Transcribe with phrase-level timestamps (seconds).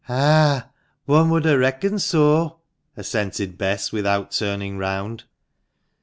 [0.07, 0.69] 15" Ah!
[1.05, 2.57] one would ha* reckoned so,"
[2.97, 5.25] assented Bess, without turning round.